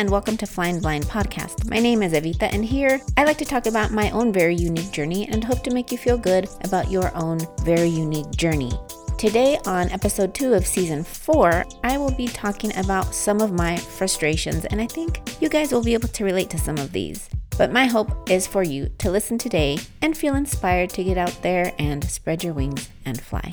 [0.00, 1.68] and welcome to Flying Blind Podcast.
[1.68, 4.92] My name is Evita, and here I like to talk about my own very unique
[4.92, 8.72] journey and hope to make you feel good about your own very unique journey.
[9.18, 13.76] Today, on episode two of season four, I will be talking about some of my
[13.76, 17.28] frustrations, and I think you guys will be able to relate to some of these.
[17.58, 21.42] But my hope is for you to listen today and feel inspired to get out
[21.42, 23.50] there and spread your wings and fly.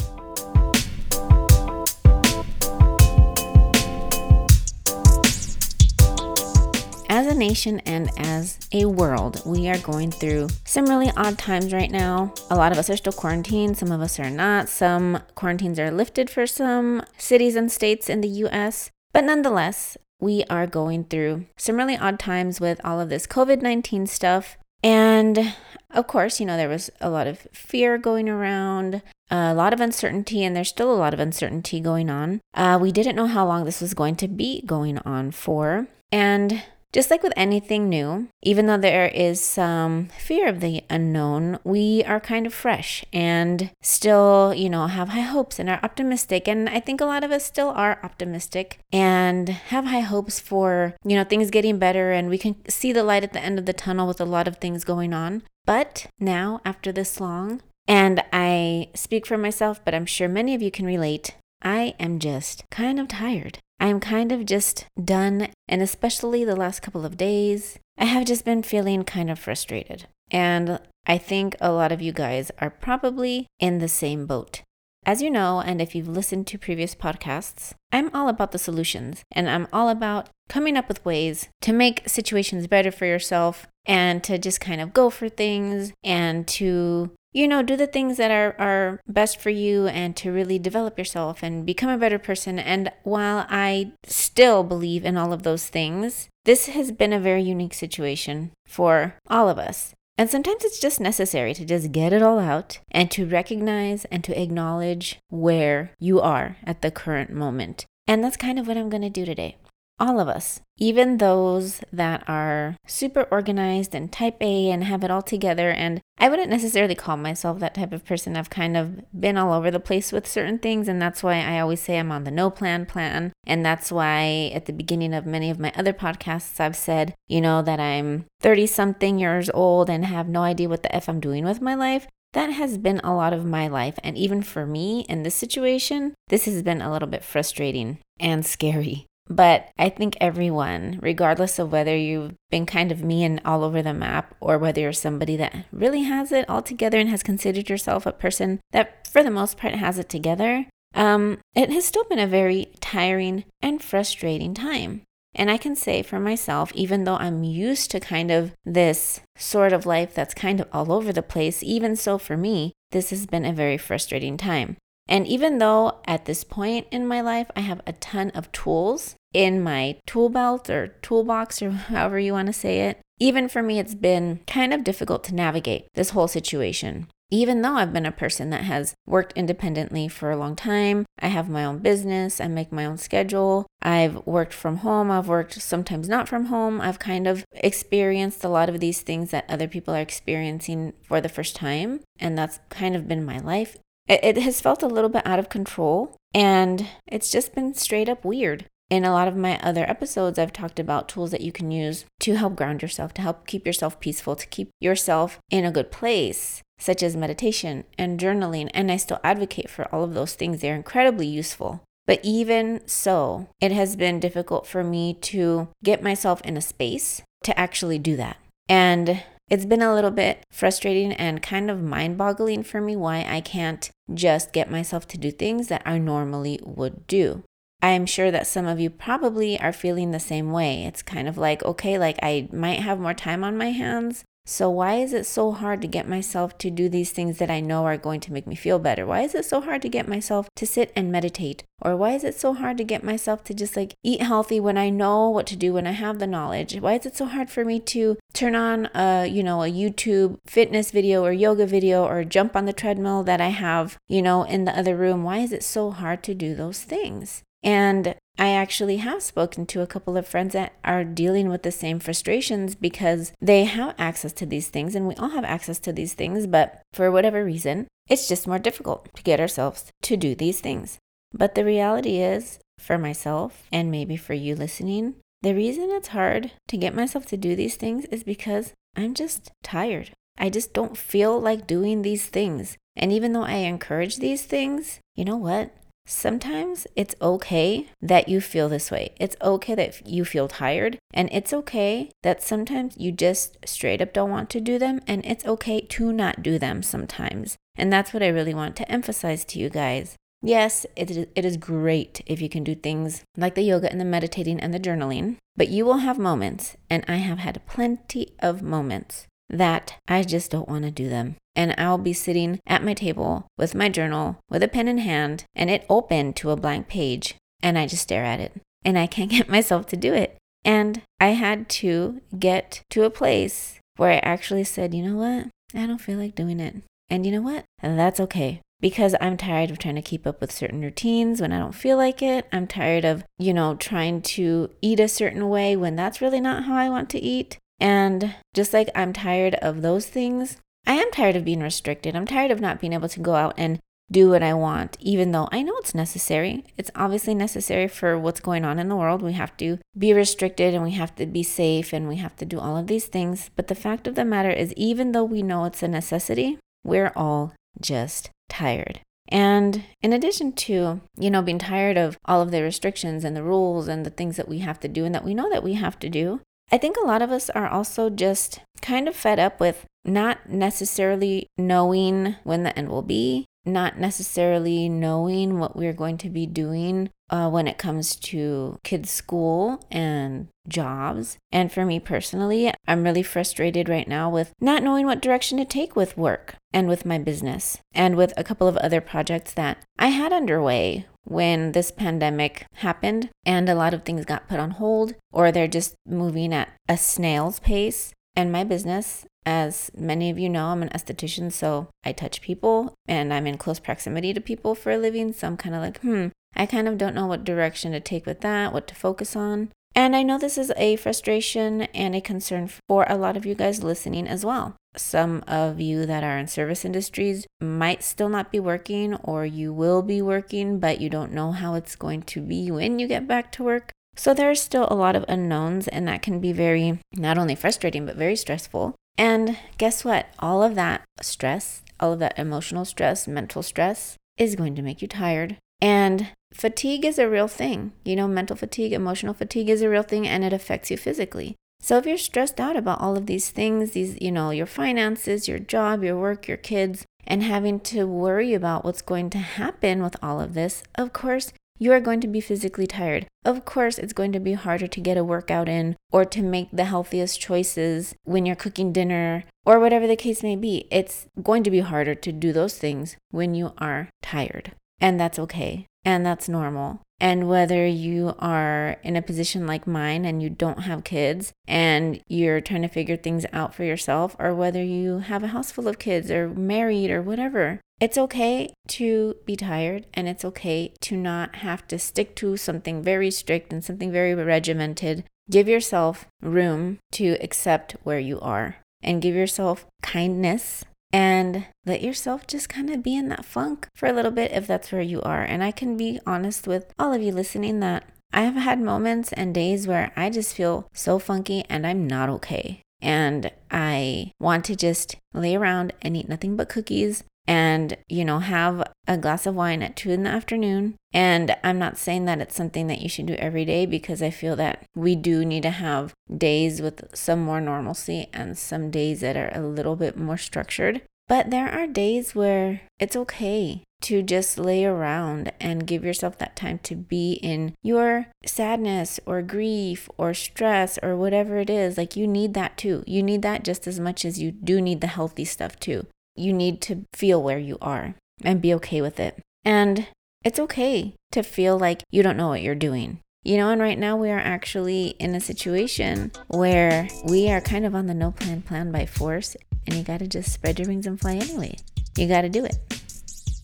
[7.37, 12.33] Nation and as a world, we are going through some really odd times right now.
[12.50, 14.68] A lot of us are still quarantined, some of us are not.
[14.68, 18.91] Some quarantines are lifted for some cities and states in the US.
[19.13, 23.61] But nonetheless, we are going through some really odd times with all of this COVID
[23.61, 24.57] 19 stuff.
[24.83, 25.55] And
[25.91, 29.01] of course, you know, there was a lot of fear going around,
[29.32, 32.41] a lot of uncertainty, and there's still a lot of uncertainty going on.
[32.53, 35.88] Uh, we didn't know how long this was going to be going on for.
[36.11, 41.59] And just like with anything new, even though there is some fear of the unknown,
[41.63, 46.47] we are kind of fresh and still, you know, have high hopes and are optimistic.
[46.47, 50.95] And I think a lot of us still are optimistic and have high hopes for,
[51.03, 53.66] you know, things getting better and we can see the light at the end of
[53.66, 55.44] the tunnel with a lot of things going on.
[55.66, 60.61] But now, after this long, and I speak for myself, but I'm sure many of
[60.61, 63.59] you can relate, I am just kind of tired.
[63.80, 68.44] I'm kind of just done, and especially the last couple of days, I have just
[68.45, 70.08] been feeling kind of frustrated.
[70.31, 74.61] And I think a lot of you guys are probably in the same boat.
[75.08, 79.23] As you know, and if you've listened to previous podcasts, I'm all about the solutions
[79.31, 84.22] and I'm all about coming up with ways to make situations better for yourself and
[84.25, 88.31] to just kind of go for things and to you know, do the things that
[88.31, 92.58] are, are best for you and to really develop yourself and become a better person.
[92.58, 97.44] And while I still believe in all of those things, this has been a very
[97.44, 99.94] unique situation for all of us.
[100.17, 104.23] And sometimes it's just necessary to just get it all out and to recognize and
[104.23, 107.85] to acknowledge where you are at the current moment.
[108.07, 109.57] And that's kind of what I'm going to do today
[110.00, 115.12] all of us, even those that are super organized and type A and have it
[115.12, 115.72] all together.
[115.72, 118.38] And I wouldn't necessarily call myself that type of person.
[118.38, 120.88] I've kind of been all over the place with certain things.
[120.88, 123.34] And that's why I always say I'm on the no plan plan.
[123.46, 127.41] And that's why at the beginning of many of my other podcasts, I've said, you
[127.41, 131.19] know, that I'm 30 something years old and have no idea what the F I'm
[131.19, 132.07] doing with my life.
[132.34, 133.97] That has been a lot of my life.
[134.03, 138.46] And even for me in this situation, this has been a little bit frustrating and
[138.46, 139.06] scary.
[139.29, 143.81] But I think everyone, regardless of whether you've been kind of me and all over
[143.81, 147.69] the map or whether you're somebody that really has it all together and has considered
[147.69, 152.05] yourself a person that, for the most part, has it together, um, it has still
[152.05, 155.01] been a very tiring and frustrating time.
[155.35, 159.71] And I can say for myself, even though I'm used to kind of this sort
[159.71, 163.27] of life that's kind of all over the place, even so for me, this has
[163.27, 164.77] been a very frustrating time.
[165.07, 169.16] And even though at this point in my life I have a ton of tools
[169.34, 173.63] in my tool belt or toolbox or however you want to say it, even for
[173.63, 177.07] me, it's been kind of difficult to navigate this whole situation.
[177.29, 181.28] Even though I've been a person that has worked independently for a long time, I
[181.28, 185.62] have my own business, I make my own schedule, I've worked from home, I've worked
[185.62, 189.68] sometimes not from home, I've kind of experienced a lot of these things that other
[189.68, 192.00] people are experiencing for the first time.
[192.18, 193.75] And that's kind of been my life
[194.07, 198.09] it, it has felt a little bit out of control and it's just been straight
[198.09, 198.66] up weird.
[198.90, 202.06] In a lot of my other episodes, I've talked about tools that you can use
[202.22, 205.91] to help ground yourself, to help keep yourself peaceful, to keep yourself in a good
[205.91, 208.69] place, such as meditation and journaling.
[208.73, 211.84] And I still advocate for all of those things, they're incredibly useful.
[212.06, 217.22] But even so, it has been difficult for me to get myself in a space
[217.44, 218.38] to actually do that.
[218.69, 223.25] And it's been a little bit frustrating and kind of mind boggling for me why
[223.28, 227.44] I can't just get myself to do things that I normally would do.
[227.81, 230.83] I am sure that some of you probably are feeling the same way.
[230.83, 234.69] It's kind of like, okay, like I might have more time on my hands, so,
[234.69, 237.83] why is it so hard to get myself to do these things that I know
[237.83, 239.05] are going to make me feel better?
[239.05, 241.65] Why is it so hard to get myself to sit and meditate?
[241.81, 244.77] Or why is it so hard to get myself to just like eat healthy when
[244.77, 246.79] I know what to do, when I have the knowledge?
[246.79, 250.38] Why is it so hard for me to turn on a, you know, a YouTube
[250.47, 254.44] fitness video or yoga video or jump on the treadmill that I have, you know,
[254.44, 255.23] in the other room?
[255.23, 257.44] Why is it so hard to do those things?
[257.63, 261.72] And I actually have spoken to a couple of friends that are dealing with the
[261.72, 265.94] same frustrations because they have access to these things and we all have access to
[265.94, 270.36] these things, but for whatever reason, it's just more difficult to get ourselves to do
[270.36, 270.98] these things.
[271.34, 276.51] But the reality is, for myself and maybe for you listening, The reason it's hard
[276.68, 280.12] to get myself to do these things is because I'm just tired.
[280.38, 282.75] I just don't feel like doing these things.
[282.95, 285.72] And even though I encourage these things, you know what?
[286.09, 289.13] Sometimes it's okay that you feel this way.
[289.19, 290.98] It's okay that you feel tired.
[291.13, 295.01] And it's okay that sometimes you just straight up don't want to do them.
[295.06, 297.57] And it's okay to not do them sometimes.
[297.75, 300.15] And that's what I really want to emphasize to you guys.
[300.42, 304.00] Yes, it is, it is great if you can do things like the yoga and
[304.00, 308.36] the meditating and the journaling, but you will have moments, and I have had plenty
[308.39, 311.35] of moments that I just don't want to do them.
[311.55, 315.45] And I'll be sitting at my table with my journal with a pen in hand
[315.55, 318.53] and it open to a blank page, and I just stare at it
[318.85, 320.38] and I can't get myself to do it.
[320.63, 325.47] And I had to get to a place where I actually said, you know what?
[325.79, 326.75] I don't feel like doing it.
[327.09, 327.63] And you know what?
[327.81, 331.59] That's okay because I'm tired of trying to keep up with certain routines when I
[331.59, 332.47] don't feel like it.
[332.51, 336.65] I'm tired of, you know, trying to eat a certain way when that's really not
[336.65, 337.57] how I want to eat.
[337.79, 342.15] And just like I'm tired of those things, I am tired of being restricted.
[342.15, 343.79] I'm tired of not being able to go out and
[344.09, 346.63] do what I want, even though I know it's necessary.
[346.77, 349.21] It's obviously necessary for what's going on in the world.
[349.21, 352.45] We have to be restricted and we have to be safe and we have to
[352.45, 353.50] do all of these things.
[353.56, 357.12] But the fact of the matter is, even though we know it's a necessity, we're
[357.15, 359.01] all just tired.
[359.30, 363.44] And in addition to, you know, being tired of all of the restrictions and the
[363.44, 365.73] rules and the things that we have to do and that we know that we
[365.73, 366.39] have to do,
[366.72, 370.50] I think a lot of us are also just kind of fed up with not
[370.50, 376.46] necessarily knowing when the end will be, not necessarily knowing what we're going to be
[376.46, 381.38] doing uh, when it comes to kids' school and jobs.
[381.52, 385.66] And for me personally, I'm really frustrated right now with not knowing what direction to
[385.66, 389.78] take with work and with my business and with a couple of other projects that
[390.00, 394.71] I had underway when this pandemic happened and a lot of things got put on
[394.71, 398.13] hold or they're just moving at a snail's pace.
[398.35, 402.94] And my business, as many of you know, I'm an esthetician, so I touch people
[403.07, 405.33] and I'm in close proximity to people for a living.
[405.33, 408.25] So I'm kind of like, hmm, I kind of don't know what direction to take
[408.25, 409.71] with that, what to focus on.
[409.97, 413.55] And I know this is a frustration and a concern for a lot of you
[413.55, 414.75] guys listening as well.
[414.95, 419.73] Some of you that are in service industries might still not be working, or you
[419.73, 423.27] will be working, but you don't know how it's going to be when you get
[423.27, 423.91] back to work.
[424.15, 428.05] So there's still a lot of unknowns, and that can be very, not only frustrating,
[428.05, 428.94] but very stressful.
[429.17, 430.27] And guess what?
[430.38, 435.01] All of that stress, all of that emotional stress, mental stress, is going to make
[435.01, 435.57] you tired.
[435.81, 437.94] And fatigue is a real thing.
[438.03, 441.56] You know, mental fatigue, emotional fatigue is a real thing and it affects you physically.
[441.79, 445.47] So if you're stressed out about all of these things, these, you know, your finances,
[445.47, 450.01] your job, your work, your kids, and having to worry about what's going to happen
[450.01, 453.27] with all of this, of course, you are going to be physically tired.
[453.45, 456.69] Of course, it's going to be harder to get a workout in or to make
[456.71, 460.88] the healthiest choices when you're cooking dinner or whatever the case may be.
[460.89, 464.73] It's going to be harder to do those things when you are tired.
[464.99, 465.88] And that's okay.
[466.03, 467.01] And that's normal.
[467.19, 472.21] And whether you are in a position like mine and you don't have kids and
[472.27, 475.88] you're trying to figure things out for yourself, or whether you have a house full
[475.88, 481.18] of kids or married or whatever, it's okay to be tired and it's okay to
[481.18, 485.23] not have to stick to something very strict and something very regimented.
[485.49, 492.45] Give yourself room to accept where you are and give yourself kindness and let yourself
[492.47, 495.21] just kind of be in that funk for a little bit if that's where you
[495.21, 495.42] are.
[495.42, 499.31] And I can be honest with all of you listening that I have had moments
[499.33, 502.81] and days where I just feel so funky and I'm not okay.
[503.02, 508.39] And I want to just lay around and eat nothing but cookies and, you know,
[508.39, 510.95] have a glass of wine at two in the afternoon.
[511.13, 514.30] And I'm not saying that it's something that you should do every day because I
[514.30, 519.22] feel that we do need to have days with some more normalcy and some days
[519.22, 521.01] that are a little bit more structured.
[521.27, 526.56] But there are days where it's okay to just lay around and give yourself that
[526.56, 531.98] time to be in your sadness or grief or stress or whatever it is.
[531.98, 533.04] Like you need that too.
[533.08, 536.06] You need that just as much as you do need the healthy stuff too
[536.38, 539.41] you need to feel where you are and be okay with it.
[539.65, 540.08] And
[540.44, 543.20] it's okay to feel like you don't know what you're doing.
[543.44, 547.86] You know, and right now we are actually in a situation where we are kind
[547.86, 550.88] of on the no plan plan by force, and you got to just spread your
[550.89, 551.77] wings and fly anyway.
[552.17, 552.75] You got to do it.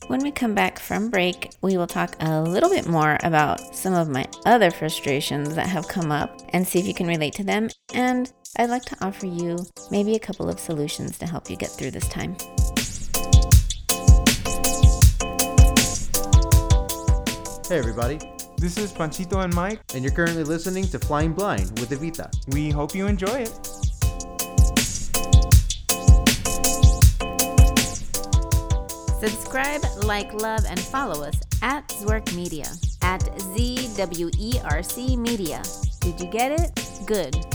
[0.07, 3.93] When we come back from break, we will talk a little bit more about some
[3.93, 7.43] of my other frustrations that have come up and see if you can relate to
[7.43, 7.69] them.
[7.93, 9.57] And I'd like to offer you
[9.89, 12.36] maybe a couple of solutions to help you get through this time.
[17.67, 18.19] Hey, everybody.
[18.57, 19.79] This is Panchito and Mike.
[19.95, 22.31] And you're currently listening to Flying Blind with Evita.
[22.53, 23.65] We hope you enjoy it.
[29.19, 32.67] Subscribe, like, love, and follow us at Zwerc Media,
[33.01, 35.63] at ZWERC Media.
[36.01, 36.79] Did you get it?
[37.07, 37.52] Good.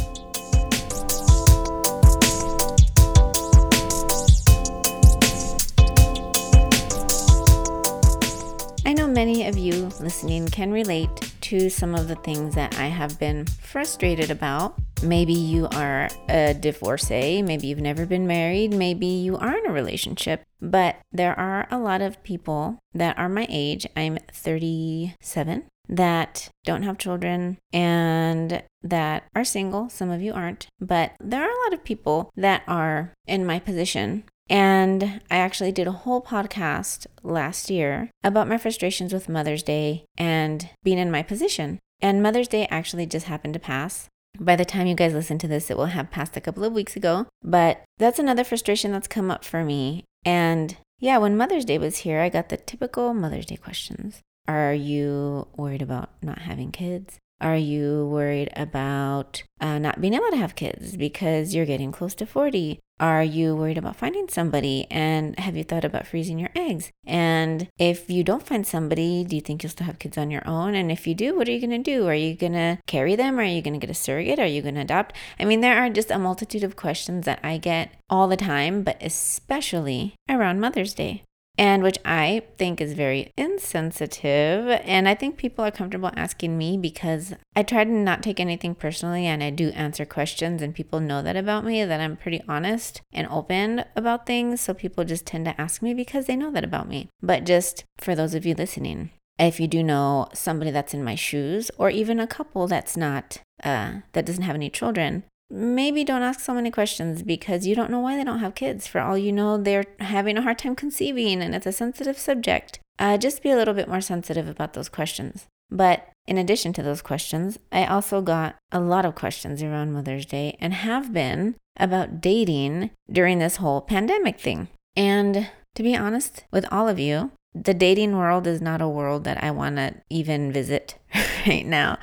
[8.88, 11.10] I know many of you listening can relate
[11.42, 14.80] to some of the things that I have been frustrated about.
[15.02, 19.74] Maybe you are a divorcee, maybe you've never been married, maybe you are in a
[19.74, 23.86] relationship, but there are a lot of people that are my age.
[23.94, 29.90] I'm 37 that don't have children and that are single.
[29.90, 33.58] Some of you aren't, but there are a lot of people that are in my
[33.58, 39.62] position and I actually did a whole podcast last year about my frustrations with Mother's
[39.62, 41.78] Day and being in my position.
[42.00, 44.08] And Mother's Day actually just happened to pass.
[44.38, 46.72] By the time you guys listen to this, it will have passed a couple of
[46.72, 47.26] weeks ago.
[47.42, 50.04] But that's another frustration that's come up for me.
[50.24, 54.20] And yeah, when Mother's Day was here, I got the typical Mother's Day questions.
[54.46, 57.18] Are you worried about not having kids?
[57.40, 62.14] Are you worried about uh, not being able to have kids because you're getting close
[62.16, 62.80] to 40?
[63.00, 64.88] Are you worried about finding somebody?
[64.90, 66.90] And have you thought about freezing your eggs?
[67.06, 70.46] And if you don't find somebody, do you think you'll still have kids on your
[70.48, 70.74] own?
[70.74, 72.08] And if you do, what are you going to do?
[72.08, 73.38] Are you going to carry them?
[73.38, 74.40] Are you going to get a surrogate?
[74.40, 75.14] Are you going to adopt?
[75.38, 78.82] I mean, there are just a multitude of questions that I get all the time,
[78.82, 81.22] but especially around Mother's Day
[81.58, 84.68] and which I think is very insensitive.
[84.84, 88.76] And I think people are comfortable asking me because I try to not take anything
[88.76, 92.40] personally and I do answer questions, and people know that about me that I'm pretty
[92.48, 94.60] honest and open about things.
[94.60, 97.08] So people just tend to ask me because they know that about me.
[97.20, 101.14] But just for those of you listening, if you do know somebody that's in my
[101.14, 106.22] shoes or even a couple that's not uh, that doesn't have any children maybe don't
[106.22, 108.86] ask so many questions because you don't know why they don't have kids.
[108.86, 112.80] For all you know, they're having a hard time conceiving and it's a sensitive subject.
[112.98, 115.46] Uh, just be a little bit more sensitive about those questions.
[115.70, 120.26] But in addition to those questions, I also got a lot of questions around Mother's
[120.26, 124.68] Day and have been about dating during this whole pandemic thing.
[124.96, 129.24] And to be honest with all of you, the dating world is not a world
[129.24, 130.96] that I want to even visit
[131.46, 131.98] right now.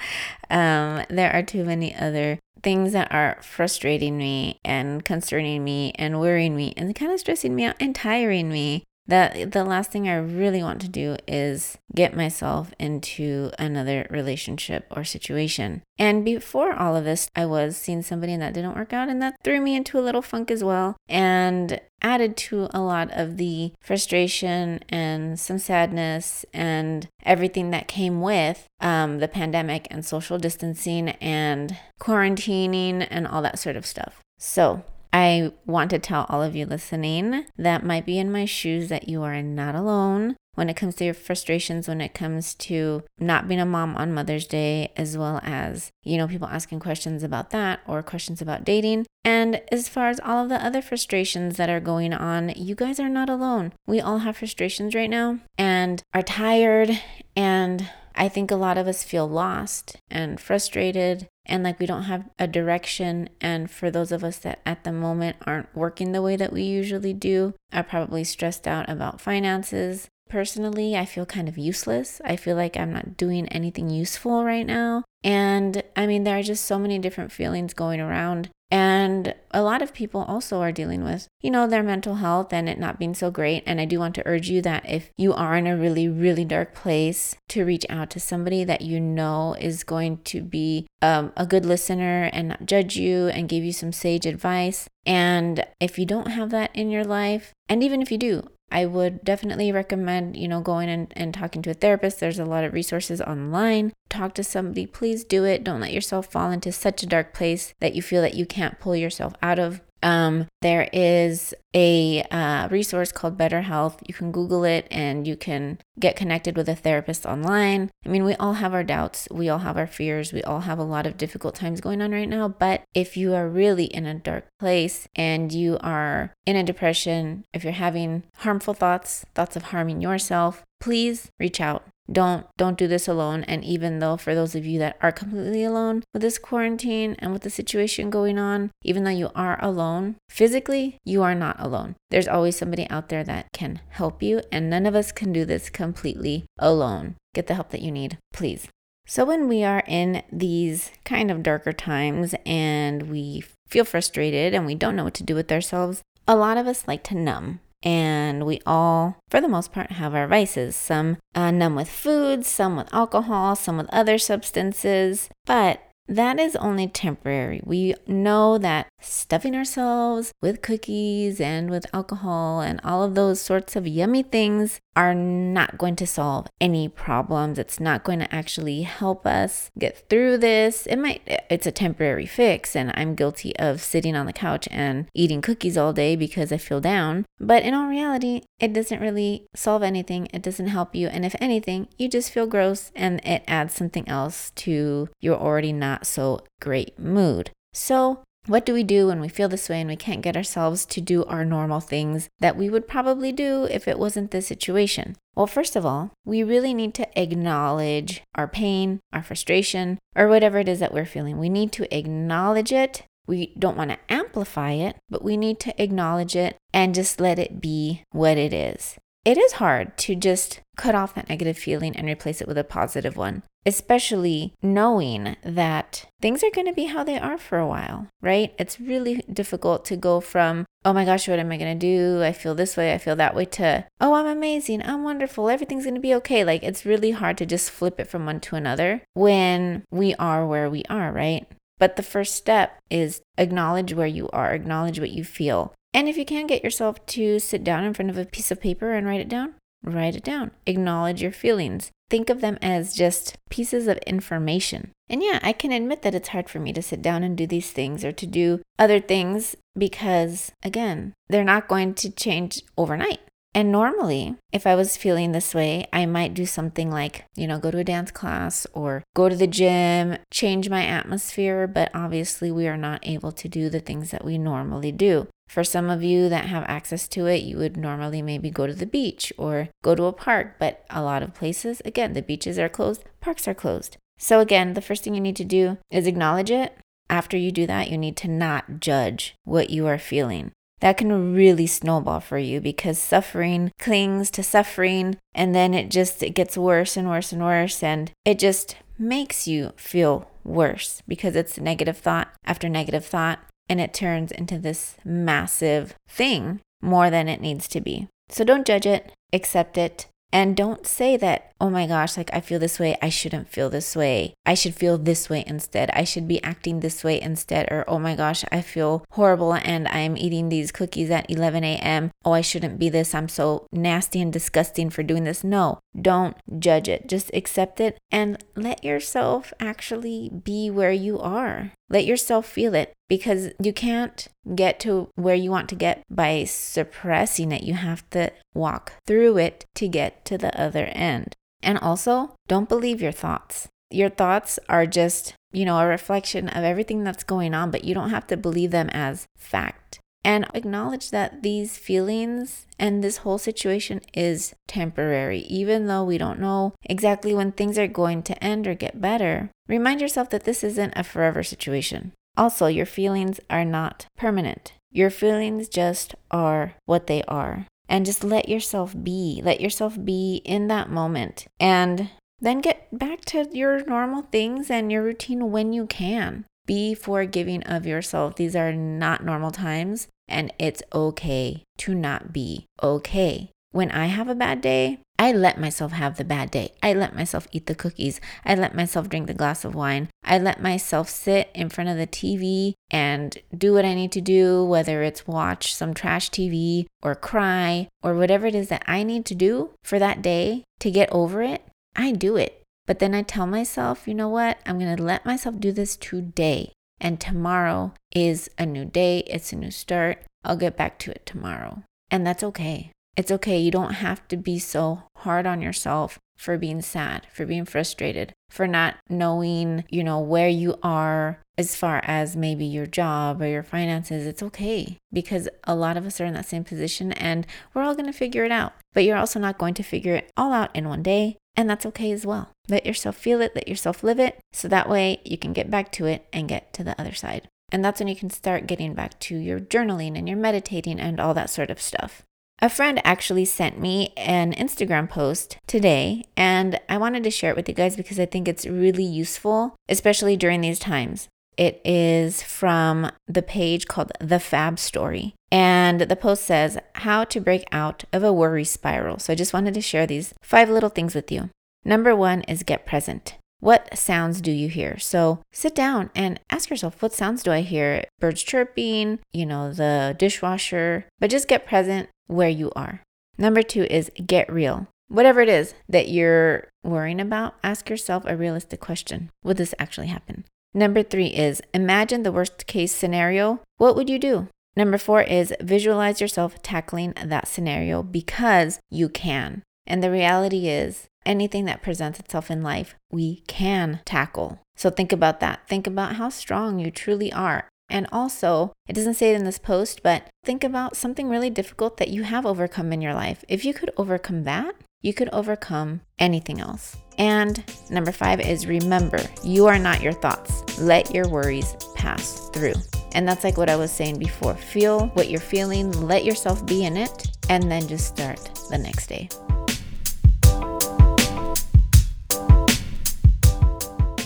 [0.49, 6.19] Um, there are too many other things that are frustrating me and concerning me and
[6.19, 10.09] worrying me and kind of stressing me out and tiring me that the last thing
[10.09, 15.83] I really want to do is get myself into another relationship or situation.
[15.97, 19.21] And before all of this, I was seeing somebody and that didn't work out, and
[19.21, 23.37] that threw me into a little funk as well, and added to a lot of
[23.37, 30.37] the frustration and some sadness and everything that came with um, the pandemic and social
[30.37, 34.21] distancing and quarantining and all that sort of stuff.
[34.37, 34.83] So,
[35.15, 39.07] I want to tell all of you listening that might be in my shoes that
[39.07, 43.47] you are not alone when it comes to your frustrations, when it comes to not
[43.47, 47.51] being a mom on Mother's Day, as well as, you know, people asking questions about
[47.51, 49.05] that or questions about dating.
[49.23, 52.99] And as far as all of the other frustrations that are going on, you guys
[52.99, 53.71] are not alone.
[53.87, 56.89] We all have frustrations right now and are tired
[57.37, 62.03] and I think a lot of us feel lost and frustrated and like we don't
[62.03, 63.29] have a direction.
[63.39, 66.63] And for those of us that at the moment aren't working the way that we
[66.63, 70.09] usually do, are probably stressed out about finances.
[70.35, 72.19] Personally, I feel kind of useless.
[72.25, 75.05] I feel like I'm not doing anything useful right now.
[75.23, 78.49] And I mean, there are just so many different feelings going around.
[78.69, 82.67] And a lot of people also are dealing with, you know, their mental health and
[82.67, 83.63] it not being so great.
[83.65, 86.43] And I do want to urge you that if you are in a really, really
[86.43, 91.31] dark place, to reach out to somebody that you know is going to be um,
[91.37, 94.89] a good listener and not judge you and give you some sage advice.
[95.05, 98.85] And if you don't have that in your life, and even if you do, I
[98.85, 102.19] would definitely recommend, you know, going and, and talking to a therapist.
[102.19, 103.93] There's a lot of resources online.
[104.09, 104.85] Talk to somebody.
[104.85, 105.63] Please do it.
[105.63, 108.79] Don't let yourself fall into such a dark place that you feel that you can't
[108.79, 109.81] pull yourself out of.
[110.05, 113.99] Um, there is a uh, resource called BetterHelp.
[114.07, 117.89] You can Google it and you can get connected with a therapist online.
[118.05, 120.77] I mean, we all have our doubts, we all have our fears, we all have
[120.77, 122.47] a lot of difficult times going on right now.
[122.47, 127.43] But if you are really in a dark place and you are in a depression,
[127.51, 132.87] if you're having harmful thoughts, thoughts of harming yourself, please reach out don't don't do
[132.87, 133.43] this alone.
[133.43, 137.33] And even though for those of you that are completely alone with this quarantine and
[137.33, 141.95] with the situation going on even though you are alone physically you are not alone.
[142.09, 145.45] There's always somebody out there that can help you and none of us can do
[145.45, 147.15] this completely alone.
[147.33, 148.67] Get the help that you need please.
[149.07, 154.65] So, when we are in these kind of darker times and we feel frustrated and
[154.65, 157.59] we don't know what to do with ourselves, a lot of us like to numb.
[157.85, 160.75] And we all, for the most part, have our vices.
[160.75, 165.29] Some uh, numb with food, some with alcohol, some with other substances.
[165.45, 167.61] But that is only temporary.
[167.63, 173.75] We know that stuffing ourselves with cookies and with alcohol and all of those sorts
[173.75, 177.59] of yummy things are not going to solve any problems.
[177.59, 180.85] It's not going to actually help us get through this.
[180.85, 185.07] It might, it's a temporary fix, and I'm guilty of sitting on the couch and
[185.13, 187.25] eating cookies all day because I feel down.
[187.39, 190.29] But in all reality, it doesn't really solve anything.
[190.33, 191.07] It doesn't help you.
[191.07, 195.73] And if anything, you just feel gross and it adds something else to your already
[195.73, 197.51] not so great mood.
[197.73, 200.85] So, what do we do when we feel this way and we can't get ourselves
[200.85, 205.15] to do our normal things that we would probably do if it wasn't this situation?
[205.35, 210.59] Well, first of all, we really need to acknowledge our pain, our frustration, or whatever
[210.59, 211.39] it is that we're feeling.
[211.39, 213.03] We need to acknowledge it.
[213.25, 217.39] We don't want to amplify it, but we need to acknowledge it and just let
[217.39, 221.95] it be what it is it is hard to just cut off that negative feeling
[221.95, 226.85] and replace it with a positive one, especially knowing that things are going to be
[226.85, 228.53] how they are for a while, right?
[228.59, 232.21] It's really difficult to go from, oh my gosh, what am I going to do?
[232.23, 235.85] I feel this way, I feel that way, to, oh, I'm amazing, I'm wonderful, everything's
[235.85, 236.43] going to be okay.
[236.43, 240.45] Like it's really hard to just flip it from one to another when we are
[240.45, 241.47] where we are, right?
[241.77, 246.17] But the first step is acknowledge where you are, acknowledge what you feel, and if
[246.17, 249.07] you can get yourself to sit down in front of a piece of paper and
[249.07, 250.51] write it down, write it down.
[250.65, 251.89] Acknowledge your feelings.
[252.09, 254.91] Think of them as just pieces of information.
[255.07, 257.47] And yeah, I can admit that it's hard for me to sit down and do
[257.47, 263.21] these things or to do other things because, again, they're not going to change overnight.
[263.53, 267.57] And normally, if I was feeling this way, I might do something like, you know,
[267.57, 271.67] go to a dance class or go to the gym, change my atmosphere.
[271.67, 275.29] But obviously, we are not able to do the things that we normally do.
[275.47, 278.73] For some of you that have access to it, you would normally maybe go to
[278.73, 280.55] the beach or go to a park.
[280.59, 283.97] But a lot of places, again, the beaches are closed, parks are closed.
[284.17, 286.77] So, again, the first thing you need to do is acknowledge it.
[287.09, 291.33] After you do that, you need to not judge what you are feeling that can
[291.33, 296.57] really snowball for you because suffering clings to suffering and then it just it gets
[296.57, 301.97] worse and worse and worse and it just makes you feel worse because it's negative
[301.97, 307.67] thought after negative thought and it turns into this massive thing more than it needs
[307.69, 308.07] to be.
[308.29, 312.41] So don't judge it, accept it, and don't say that, oh my gosh, like I
[312.41, 314.33] feel this way, I shouldn't feel this way.
[314.45, 315.89] I should feel this way instead.
[315.91, 317.67] I should be acting this way instead.
[317.71, 322.11] Or, oh my gosh, I feel horrible and I'm eating these cookies at 11 a.m.
[322.23, 323.15] Oh, I shouldn't be this.
[323.15, 325.43] I'm so nasty and disgusting for doing this.
[325.43, 327.07] No, don't judge it.
[327.07, 331.71] Just accept it and let yourself actually be where you are.
[331.89, 336.43] Let yourself feel it because you can't get to where you want to get by
[336.43, 337.63] suppressing it.
[337.63, 341.35] You have to walk through it to get to the other end.
[341.61, 343.67] And also, don't believe your thoughts.
[343.91, 347.93] Your thoughts are just, you know, a reflection of everything that's going on, but you
[347.93, 353.37] don't have to believe them as fact and acknowledge that these feelings and this whole
[353.37, 355.41] situation is temporary.
[355.41, 359.51] Even though we don't know exactly when things are going to end or get better,
[359.67, 362.11] remind yourself that this isn't a forever situation.
[362.35, 364.73] Also, your feelings are not permanent.
[364.91, 367.67] Your feelings just are what they are.
[367.87, 369.41] And just let yourself be.
[369.43, 371.47] Let yourself be in that moment.
[371.59, 376.45] And then get back to your normal things and your routine when you can.
[376.65, 378.35] Be forgiving of yourself.
[378.35, 380.07] These are not normal times.
[380.27, 383.51] And it's okay to not be okay.
[383.71, 386.73] When I have a bad day, I let myself have the bad day.
[386.83, 388.19] I let myself eat the cookies.
[388.45, 390.09] I let myself drink the glass of wine.
[390.23, 394.21] I let myself sit in front of the TV and do what I need to
[394.21, 399.03] do, whether it's watch some trash TV or cry or whatever it is that I
[399.03, 401.63] need to do for that day to get over it.
[401.95, 402.61] I do it.
[402.85, 404.59] But then I tell myself, you know what?
[404.65, 406.73] I'm going to let myself do this today.
[406.99, 410.23] And tomorrow is a new day, it's a new start.
[410.43, 411.83] I'll get back to it tomorrow.
[412.11, 412.91] And that's okay.
[413.15, 413.57] It's okay.
[413.57, 418.33] You don't have to be so hard on yourself for being sad, for being frustrated,
[418.49, 423.47] for not knowing, you know, where you are as far as maybe your job or
[423.47, 424.25] your finances.
[424.25, 427.95] It's okay because a lot of us are in that same position and we're all
[427.95, 428.73] going to figure it out.
[428.93, 431.37] But you're also not going to figure it all out in one day.
[431.55, 432.51] And that's okay as well.
[432.67, 435.89] Let yourself feel it, let yourself live it, so that way you can get back
[435.93, 437.47] to it and get to the other side.
[437.71, 441.17] And that's when you can start getting back to your journaling and your meditating and
[441.17, 442.23] all that sort of stuff.
[442.59, 447.55] A friend actually sent me an Instagram post today, and I wanted to share it
[447.55, 451.27] with you guys because I think it's really useful, especially during these times.
[451.57, 455.35] It is from the page called The Fab Story.
[455.51, 459.19] And the post says, How to break out of a worry spiral.
[459.19, 461.49] So I just wanted to share these five little things with you.
[461.83, 463.35] Number one is get present.
[463.65, 464.99] What sounds do you hear?
[464.99, 468.03] So sit down and ask yourself, what sounds do I hear?
[468.19, 473.01] Birds chirping, you know, the dishwasher, but just get present where you are.
[473.39, 474.85] Number two is get real.
[475.07, 480.07] Whatever it is that you're worrying about, ask yourself a realistic question Would this actually
[480.07, 480.45] happen?
[480.75, 483.61] Number three is imagine the worst case scenario.
[483.77, 484.47] What would you do?
[484.77, 489.63] Number four is visualize yourself tackling that scenario because you can.
[489.87, 494.59] And the reality is, anything that presents itself in life, we can tackle.
[494.75, 495.67] So think about that.
[495.67, 497.67] Think about how strong you truly are.
[497.89, 501.97] And also, it doesn't say it in this post, but think about something really difficult
[501.97, 503.45] that you have overcome in your life.
[503.47, 506.97] If you could overcome that, you could overcome anything else.
[507.19, 510.79] And number five is remember, you are not your thoughts.
[510.79, 512.73] Let your worries pass through.
[513.13, 514.55] And that's like what I was saying before.
[514.55, 519.07] Feel what you're feeling, let yourself be in it, and then just start the next
[519.07, 519.29] day.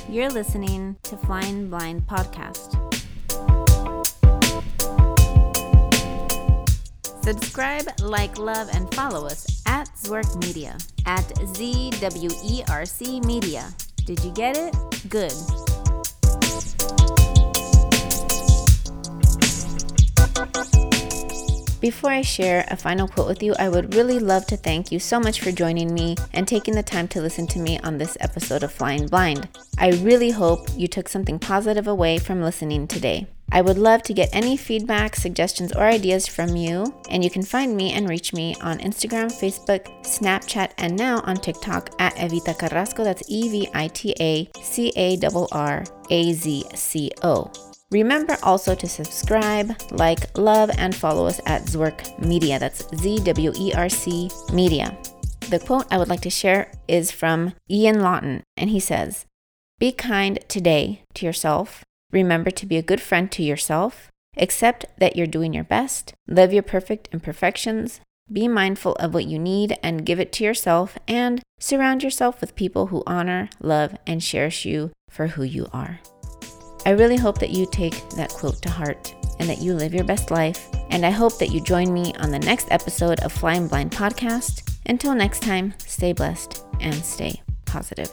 [0.09, 2.73] You're listening to Flying Blind Podcast.
[7.23, 13.71] Subscribe, like, love, and follow us at Zwerc Media, at ZWERC Media.
[14.05, 14.75] Did you get it?
[15.09, 15.68] Good.
[21.79, 24.99] Before I share a final quote with you, I would really love to thank you
[24.99, 28.17] so much for joining me and taking the time to listen to me on this
[28.19, 29.47] episode of Flying Blind.
[29.77, 33.27] I really hope you took something positive away from listening today.
[33.51, 37.43] I would love to get any feedback, suggestions, or ideas from you, and you can
[37.43, 42.57] find me and reach me on Instagram, Facebook, Snapchat, and now on TikTok at Evita
[42.57, 43.05] Carrazco.
[43.05, 47.68] That's E V I T A C A R R A Z C O.
[47.91, 52.59] Remember also to subscribe, like, love, and follow us at Zwerc Media.
[52.59, 54.95] That's Z W E R C Media.
[55.49, 59.25] The quote I would like to share is from Ian Lawton, and he says,
[59.79, 61.83] Be kind today to yourself.
[62.11, 64.09] Remember to be a good friend to yourself.
[64.37, 66.13] Accept that you're doing your best.
[66.27, 68.01] Live your perfect imperfections.
[68.31, 70.95] Be mindful of what you need and give it to yourself.
[71.07, 75.99] And surround yourself with people who honor, love, and cherish you for who you are.
[76.85, 80.03] I really hope that you take that quote to heart and that you live your
[80.03, 80.67] best life.
[80.89, 84.77] And I hope that you join me on the next episode of Flying Blind Podcast.
[84.85, 88.09] Until next time, stay blessed and stay positive.